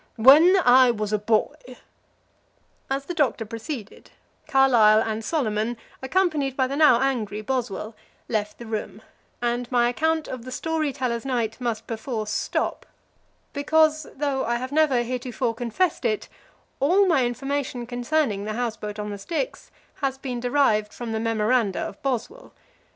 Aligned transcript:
When 0.17 0.57
I 0.65 0.89
was 0.89 1.13
a 1.13 1.19
boy" 1.19 1.53
As 2.89 3.05
the 3.05 3.13
Doctor 3.13 3.45
proceeded, 3.45 4.09
Carlyle 4.47 4.99
and 4.99 5.23
Solomon, 5.23 5.77
accompanied 6.01 6.57
by 6.57 6.65
the 6.65 6.75
now 6.75 6.99
angry 6.99 7.41
Boswell, 7.43 7.95
left 8.27 8.57
the 8.57 8.65
room, 8.65 9.03
and 9.43 9.71
my 9.71 9.89
account 9.89 10.27
of 10.27 10.43
the 10.43 10.51
Story 10.51 10.91
tellers' 10.91 11.23
Night 11.23 11.61
must 11.61 11.85
perforce 11.85 12.31
stop; 12.31 12.87
because, 13.53 14.07
though 14.15 14.43
I 14.43 14.55
have 14.55 14.71
never 14.71 15.03
heretofore 15.03 15.53
confessed 15.53 16.03
it, 16.03 16.27
all 16.79 17.05
my 17.05 17.23
information 17.23 17.85
concerning 17.85 18.45
the 18.45 18.53
house 18.53 18.75
boat 18.77 18.97
on 18.97 19.11
the 19.11 19.19
Styx 19.19 19.69
has 19.97 20.17
been 20.17 20.39
derived 20.39 20.93
from 20.93 21.11
the 21.11 21.19
memoranda 21.19 21.77
of 21.79 22.01
Boswell. 22.01 22.53